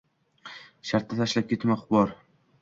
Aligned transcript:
Shartta 0.91 1.19
tashlab 1.19 1.53
ketmoq 1.53 1.85
bor. 1.93 2.17